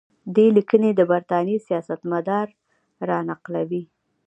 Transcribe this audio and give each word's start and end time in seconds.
دې 0.35 0.47
لیکنې 0.57 0.89
د 0.95 1.01
برټانیې 1.11 1.57
سیاستمدار 1.67 2.47
را 3.07 3.19
نقلوي. 3.29 3.83